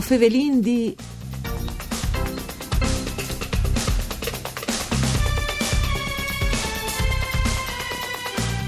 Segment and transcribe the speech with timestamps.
[0.00, 0.96] O Fevelin di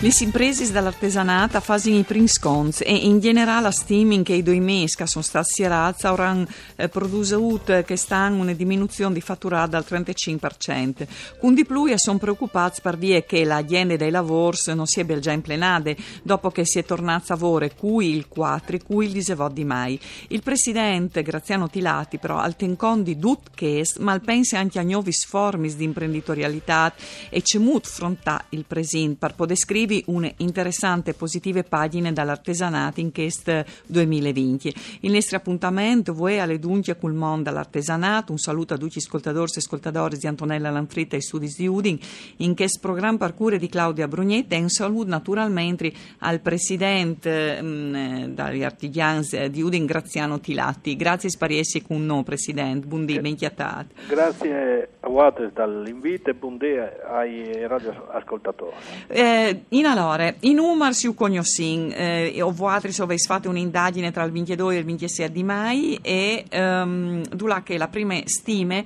[0.00, 5.08] Le imprese dall'artigianato fanno i sconti e in generale la che i due mesi che
[5.08, 6.46] sono stati sierati avranno
[6.76, 11.06] eh, prodotto che stanno una diminuzione di fatturata del 35%.
[11.40, 15.32] Con di più sono preoccupati per via che l'azienda dei lavori non si è già
[15.32, 15.92] implenata
[16.22, 19.98] dopo che si è tornata a lavoro cui il 4 cui il disevò di mai.
[20.28, 25.10] Il presidente Graziano Tilati però al tencon di dut ches ma pensa anche a nuovi
[25.10, 26.94] formi di imprenditorialità
[27.30, 32.12] e c'è mut fronta il presente per poter scrivere scrivi une interessante e positive pagine
[32.12, 34.74] dall'artesanato in questo 2020.
[35.00, 38.32] Il nostro appuntamento vuoi alle dunchie col mondo dall'artesanato.
[38.32, 41.98] Un saluto a tutti gli ascoltatori e ascoltatori di Antonella Lanfritta e Studi di Udin
[42.38, 48.24] in questo programma parcure di Claudia Brugnetta e un saluto naturalmente al presidente mh, mm,
[48.34, 50.96] dagli artigiani di Udin Graziano Tilatti.
[50.96, 52.86] Grazie spariessi con noi, presidente.
[52.86, 53.94] Buondì, ben chiatato.
[54.06, 58.74] Grazie a voi dall'invito e buondì ai radioascoltatori.
[59.06, 64.74] Eh, in allora, i numeri si conoscono, eh, ho fatto fatto un'indagine tra il 22
[64.74, 67.22] e il 26 di mai e um,
[67.62, 68.84] che la prima stime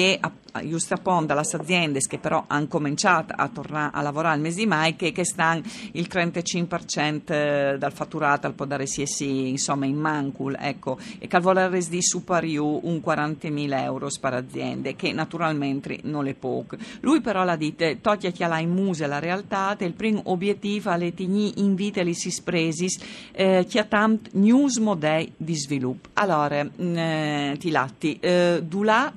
[0.00, 0.18] è
[0.62, 4.66] giusto appunto alle aziende che però hanno cominciato a tornare a lavorare il mese di
[4.66, 10.56] mai che, che stanno il 35% eh, dal fatturato al podare sì insomma in mancul
[10.58, 10.98] ecco.
[11.18, 16.78] E che volere di superiore un 40.000 euro per aziende che naturalmente non le poche
[17.00, 21.14] lui però la dite toglie chi ha in muse la realtà il primo obiettivo è
[21.14, 23.02] tigni invitali si spresis
[23.32, 29.12] eh, chi ha tant news modei di sviluppo allora mh, eh, Tilatti eh, Dula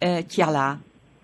[0.00, 0.78] eh, chi ha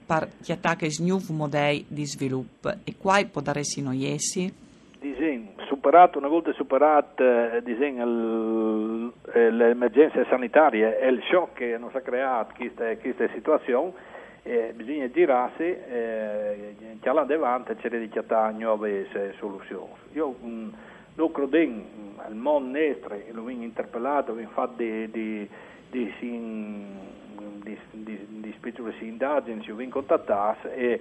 [0.06, 4.52] per chi attacca i nuovi modelli di sviluppo e qua può dare iesi?
[5.00, 7.62] Disegno, superato, una volta superato eh,
[9.32, 13.92] eh, l'emergenza sanitaria e il shock che hanno creato questa, questa situazione,
[14.42, 19.90] eh, bisogna girarsi e eh, che davanti c'è di chiattare nuove soluzioni.
[20.12, 20.68] Io mh, mm,
[21.16, 21.56] lo credo
[22.18, 25.48] al mondo nostro, l'ho interpellato, ho fatto di, di,
[25.90, 26.12] di,
[27.90, 28.35] di
[28.72, 31.00] piccole indagini ci ho contattato e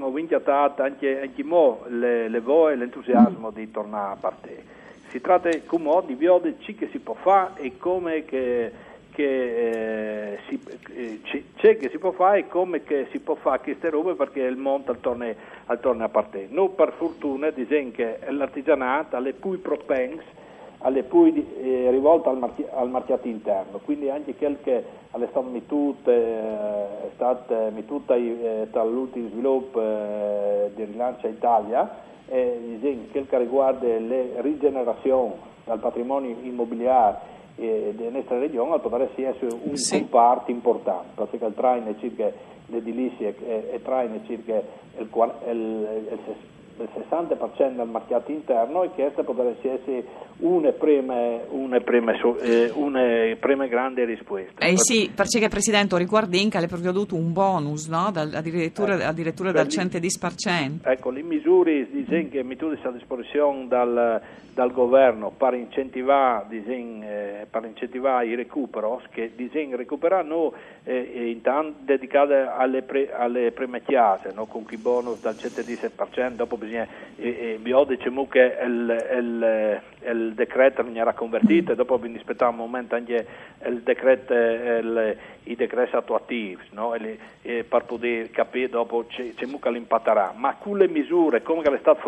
[0.00, 4.64] ho inchiatato anche, anche mo le, le voce e l'entusiasmo di tornare a parte.
[5.08, 8.72] Si tratta come di vedere ciò che si può fare e come che,
[9.12, 10.58] che eh, si,
[10.94, 11.20] eh,
[11.56, 14.56] c'è che si può fare e come che si può fare queste robe perché il
[14.56, 15.32] mondo torna,
[15.80, 16.48] torna a parte.
[16.50, 20.44] Noi per fortuna disegno che l'artigianato alle più propense
[20.86, 24.76] alle pui eh, rivolte al, marchi- al, mercato interno, quindi anche quel che
[25.10, 31.90] è stato mitut, eh, è stato mitut eh, tra l'ultimo sviluppo eh, di rilancia Italia,
[32.28, 32.78] eh,
[33.10, 35.32] quel che riguarda le rigenerazioni
[35.64, 39.98] del patrimonio immobiliare eh, della nostra regione, potrebbe essere un sì.
[39.98, 44.60] comparto importante, perché il traino è circa l'edilizia è, traino circa
[44.98, 50.04] il, il, il, il del 60% del mercato interno e questa potrebbe essere
[50.38, 51.14] una prima,
[51.48, 54.64] una prima, eh, una prima grande risposta.
[54.64, 58.06] Eh sì, perché Presidente riguardinca le prodotto un bonus, no?
[58.14, 60.80] addirittura, ecco, addirittura dal 110%.
[60.82, 64.20] Ecco, le misure dicono che misure a disposizione dal,
[64.52, 68.64] dal governo per incentivare, disin, eh, per incentivare i recuperi,
[69.10, 70.52] che disin, recuperano
[70.84, 74.46] eh, intanto dedicate alle, pre, alle prime chiase, no?
[74.46, 80.82] con i bonus dal 110%, dopo bisogna, eh, eh, diciamo che il, il, il decreto
[80.82, 83.26] non era convertito dopo bisogna aspettare un momento anche
[83.66, 86.94] il decreto, il, i decreti attuativi no?
[86.94, 91.78] e, e per poter capire dopo c'è, che l'impatterà, ma con le misure, come è
[91.78, 92.00] stato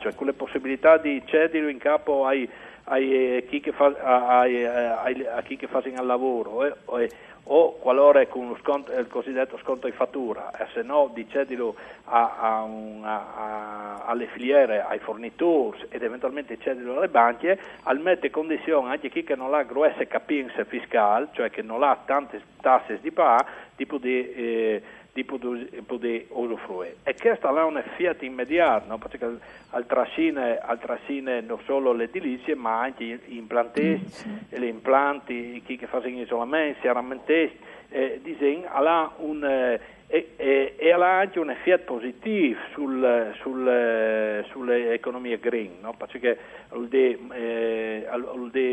[0.00, 2.48] cioè con le possibilità di cedere in capo ai,
[2.84, 6.64] ai, a chi che fa, ai, ai, a chi che fa il lavoro
[6.98, 7.10] eh,
[7.44, 11.74] o qualora con lo sconto, il cosiddetto sconto di fattura, e se no di cedilo
[12.04, 12.68] a, a
[13.02, 19.24] a, alle filiere, ai fornitori ed eventualmente cedilo alle banche, al mette condizione anche chi
[19.24, 23.44] che non ha grosse capienze fiscali, cioè che non ha tante tasse di pa,
[23.74, 26.96] di poter eh, di poter, usufruire.
[27.02, 28.98] E questa è un effetto immediato, no?
[28.98, 29.38] perché
[29.70, 35.86] al trascine, non solo le edilizie, ma anche gli implanti, mm, gli implanti, chi che
[35.86, 37.58] fa in isolamento, si arramentesti,
[37.90, 39.44] eh, disegno, ha un...
[39.44, 45.94] Eh, e, e, e, ha anche un effetto positivo sul, sul, sulle economie green, no?
[45.96, 46.36] perché
[47.32, 48.08] eh,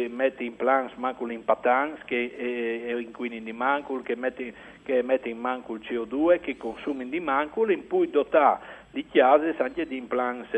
[0.09, 4.51] mette in plan manco l'impattanza che eh, inquini di manco, che mette,
[4.81, 9.53] che mette in manco il CO2, che consuma di manco, in cui dota di chiese
[9.59, 10.49] anche di implants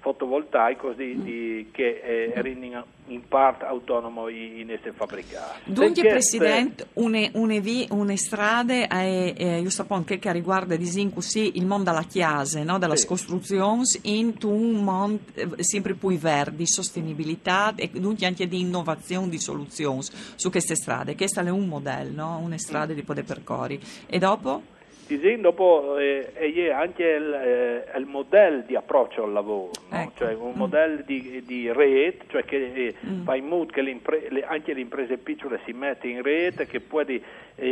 [0.00, 5.60] fotovoltaico di, di, che eh, rendono in parte autonomo in queste fabbricate.
[5.64, 11.90] Dunque, Presidente, une, une, vi, une strade, eh, eh, sapevo che, riguarda sì, il mondo
[11.90, 12.78] della chiesa, no?
[12.78, 13.06] della sì.
[13.06, 19.28] costruzione, in un mondo eh, sempre più verde, di sostenibilità e dunque anche di innovazione
[19.28, 20.02] di soluzioni
[20.34, 21.14] su queste strade.
[21.14, 22.38] Questo è un modello, no?
[22.42, 22.96] una strada mm.
[22.96, 23.80] di poter percorrere.
[24.06, 24.78] E dopo?
[25.10, 29.98] Disegno dopo eh, è anche il, eh, il, modello di approccio al lavoro, no?
[29.98, 30.12] ecco.
[30.18, 30.56] cioè un mm.
[30.56, 33.24] modello di, di, rete, cioè che eh, mm.
[33.24, 33.98] fa in modo che le,
[34.46, 37.18] anche le imprese piccole si mettano in rete, che può eh,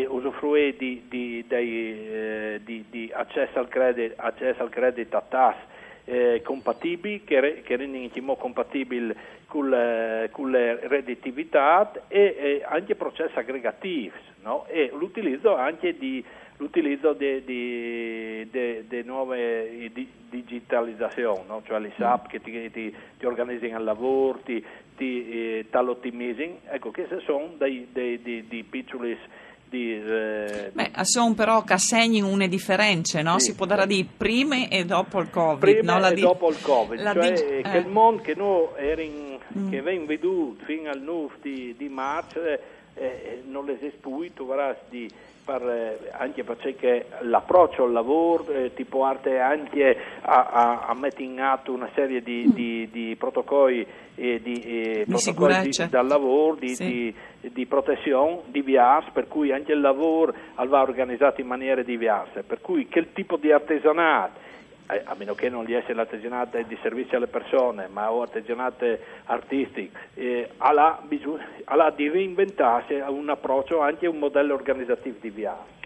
[0.08, 5.56] usufruire di, di, eh, di, accesso al credito, accesso al credito a TAS
[6.08, 9.14] eh, compatibili, che, re, che rendono compatibile
[9.46, 14.10] con le, con le redditività e, e, anche processi aggregativi
[14.42, 14.64] no?
[14.66, 16.24] e l'utilizzo anche di
[16.56, 18.48] l'utilizzo di
[19.04, 21.62] nuove di, digitalizzazione, no?
[21.64, 24.64] cioè le SAP che ti, ti, ti organizzano il lavoro, ti,
[24.96, 29.16] ti eh, l'ottimizzano, ecco questi sono dei, dei, dei, dei piccoli
[29.68, 33.38] di, eh, Beh, sono però che segnano una differenza, no?
[33.38, 35.58] Sì, si può dare di prima e dopo il Covid.
[35.58, 36.06] Prima no?
[36.06, 36.20] e di...
[36.20, 37.62] dopo il Covid, cioè di...
[37.62, 37.78] che eh.
[37.78, 38.68] il mondo che noi
[39.04, 39.70] in, mm.
[39.70, 42.60] che viene veduto fino al 9 di, di marzo eh,
[42.94, 44.46] eh non les espuito,
[44.88, 45.10] di
[45.48, 51.24] per, eh, anche perché l'approccio al lavoro eh, ti porta anche a, a, a, mettere
[51.24, 52.52] in atto una serie di, mm.
[52.52, 53.86] di, di protocolli,
[54.16, 57.14] eh, di, eh, di protocolli dal lavoro, di, sì.
[57.40, 62.86] di, protezione diverse, per cui anche il lavoro va organizzato in maniere diverse, per cui
[62.86, 64.47] che tipo di artigianato eh,
[65.04, 69.98] a meno che non gli sia l'artigianato di servizio alle persone, ma o artigianato artistico,
[70.14, 71.02] eh, alla,
[71.64, 75.77] alla di reinventarsi un approccio anche un modello organizzativo di viaggio.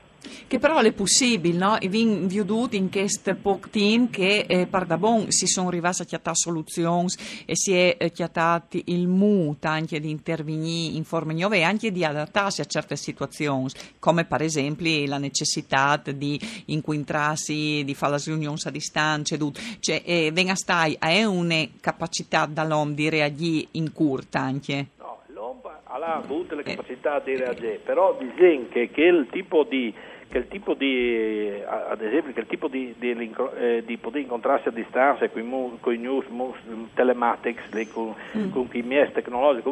[0.46, 1.78] Che però è possibile, no?
[1.80, 6.02] E vi veduto in questo poco tempo che eh, per da bon si sono arrivati
[6.02, 7.08] a chiattare soluzioni
[7.46, 11.90] e si è eh, chiattato il mood anche di intervenire in forme nuove e anche
[11.90, 18.22] di adattarsi a certe situazioni, come per esempio la necessità di incontrarsi, di fare le
[18.24, 19.36] riunioni a distanza,
[19.80, 24.88] cioè eh, venga stai, è una capacità dall'uomo di reagire in curta anche?
[24.98, 29.94] No, l'uomo ha avuto le capacità di reagire, però disegna che il tipo di
[30.32, 34.68] che il tipo di, ad esempio, che il tipo di, di, eh, di poter incontrarsi
[34.68, 36.24] a distanza con i news,
[36.94, 37.62] telematics,
[37.92, 38.50] con, mm.
[38.50, 39.70] con è tecnologico,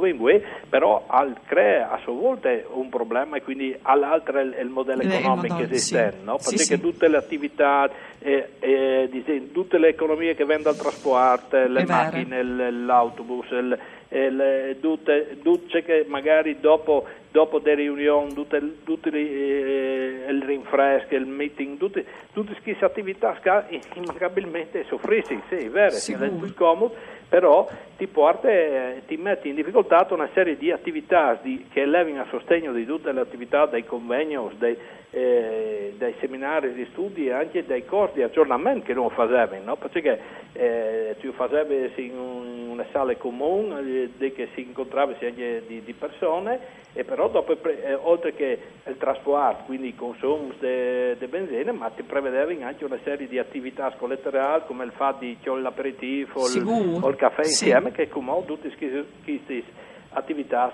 [0.68, 5.56] però al, crea a sua volta un problema e quindi all'altro è il modello economico
[5.56, 6.24] che esistente, sì.
[6.24, 6.36] no?
[6.36, 6.80] perché sì, sì.
[6.80, 13.48] tutte le attività, eh, eh, tutte le economie che vengono dal trasporto, le macchine, l'autobus,
[13.52, 13.78] il,
[14.10, 21.14] il, tutte, tutte che magari dopo dopo delle riunioni, tutte, tutte le, eh, il rinfresco,
[21.14, 26.94] il meeting, tutte, tutte queste attività che immancabilmente soffrisci, sì, è vero, è più comodo,
[27.28, 32.22] però ti porta, eh, ti mette in difficoltà una serie di attività di, che elevano
[32.22, 34.76] a sostegno di tutte le attività, dai convegni, dai,
[35.10, 39.76] eh, dai seminari di studi e anche dai corsi di aggiornamento che non facevano, no?
[39.76, 40.20] perché
[40.52, 46.78] eh, tu facevi in una sala comune, eh, che si incontrava anche di, di persone,
[46.92, 52.02] e però dopo, eh, oltre che il trasporto, quindi i consumi di benzina, ma ti
[52.02, 57.44] prevedevi anche una serie di attività collaterali come il fatto di l'aperitivo o il caffè
[57.44, 57.64] sì.
[57.64, 59.64] insieme, che come tutte queste
[60.10, 60.72] attività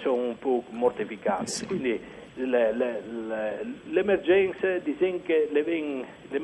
[0.00, 1.46] sono un po' mortificate.
[1.46, 1.66] Sì.
[1.66, 2.00] Quindi
[2.34, 4.78] le, le, le, l'emergenza,
[5.24, 5.62] che le,
[6.28, 6.38] le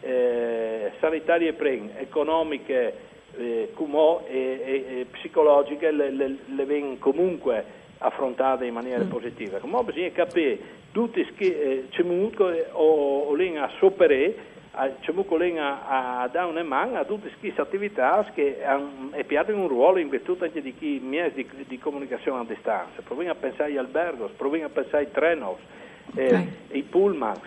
[0.00, 2.94] eh, sanitarie pren, economiche
[3.36, 3.70] eh,
[4.26, 7.64] e, e, e, psicologiche le, le, le vengono comunque
[7.98, 9.08] affrontate in maniera mm.
[9.08, 9.58] positiva.
[9.58, 10.58] Come bisogna capire
[10.90, 14.50] tutti che c'è eh, o, o a sopere
[15.00, 19.98] c'è molto a, a dare una mano a tutte queste attività che hanno un ruolo
[19.98, 23.02] in virtù anche di chi di, di, comunicazione a distanza.
[23.02, 25.44] Proviamo a pensare agli alberghi, proviamo a pensare ai treni,
[26.14, 27.38] eh, ai pullman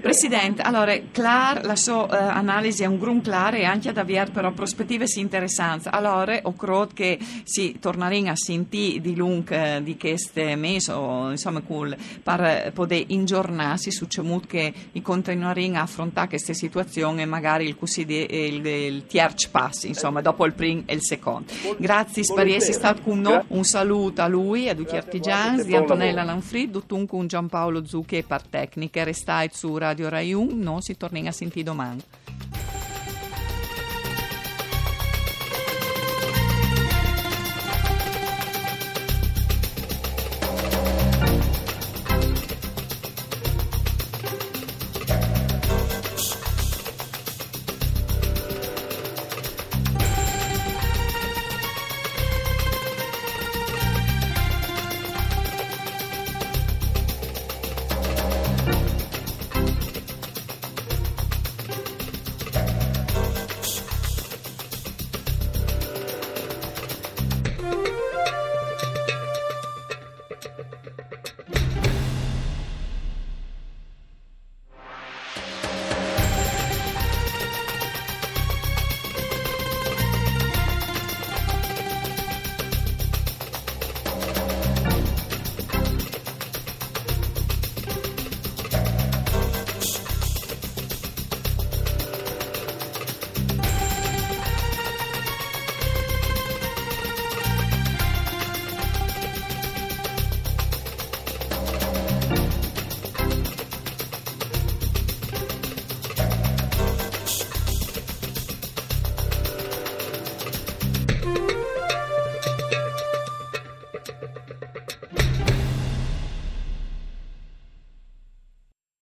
[0.00, 4.30] Presidente, allora, clar, la sua uh, analisi è un grum clar e anche ad avviare
[4.30, 5.88] però prospettive interessanti.
[5.90, 11.30] Allora, ho credo che si torneremo a sentire di lungo uh, di queste mesi, o,
[11.30, 17.26] insomma, cool, per poter ingiornarsi su ciò che i continueremo a affrontare queste situazioni e
[17.26, 21.52] magari il, il, il, il tierce pass, insomma, dopo il primo e il secondo.
[21.78, 25.74] Grazie per essere stato con noi, un saluto a lui, a tutti gli artigiani, di
[25.74, 30.80] Antonella Lanfrid, dunque un Giampaolo Zucchi e per tecniche, restate su Radio Rai 1, non
[30.80, 32.02] si torna a sentire domani.